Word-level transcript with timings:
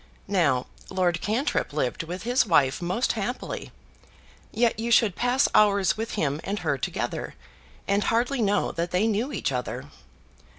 Now 0.33 0.65
Lord 0.89 1.21
Cantrip 1.21 1.73
lived 1.73 2.01
with 2.01 2.23
his 2.23 2.43
wife 2.43 2.81
most 2.81 3.11
happily; 3.11 3.71
yet 4.51 4.79
you 4.79 4.89
should 4.89 5.15
pass 5.15 5.47
hours 5.53 5.95
with 5.95 6.13
him 6.13 6.41
and 6.43 6.57
her 6.57 6.75
together, 6.79 7.35
and 7.87 8.05
hardly 8.05 8.41
know 8.41 8.71
that 8.71 8.89
they 8.89 9.05
knew 9.05 9.31
each 9.31 9.51
other. 9.51 9.91